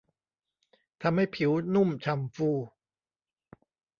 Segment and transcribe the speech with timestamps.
[1.01, 2.49] ทำให้ผิวนุ่มฉ่ำฟู